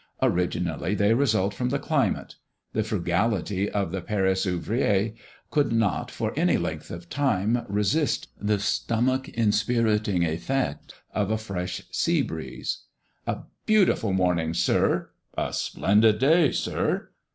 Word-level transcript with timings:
Originally 0.19 0.95
they 0.95 1.13
result 1.13 1.53
from 1.53 1.69
the 1.69 1.77
climate. 1.77 2.33
The 2.73 2.81
frugality 2.81 3.69
of 3.69 3.91
the 3.91 4.01
Paris 4.01 4.47
ouvrier 4.47 5.13
could 5.51 5.71
not, 5.71 6.09
for 6.09 6.33
any 6.35 6.57
length 6.57 6.89
of 6.89 7.07
time, 7.07 7.63
resist 7.69 8.27
the 8.39 8.57
stomach 8.57 9.29
inspiriting 9.29 10.25
effect 10.25 10.95
of 11.13 11.29
a 11.29 11.37
fresh 11.37 11.83
sea 11.91 12.23
breeze. 12.23 12.79
"A 13.27 13.41
beautiful 13.67 14.11
morning, 14.11 14.55
Sir." 14.55 15.11
"A 15.37 15.53
splendid 15.53 16.17
day, 16.17 16.51
Sir." 16.51 17.11